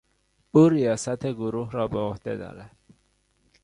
[0.51, 2.77] او ریاست گروه را به عهده دارد.